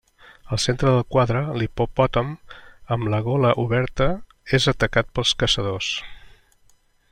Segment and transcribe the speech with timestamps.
[0.55, 2.31] Al centre del quadre, l'hipopòtam
[2.97, 4.09] amb la gola oberta,
[4.59, 5.93] és atacat pels caçadors.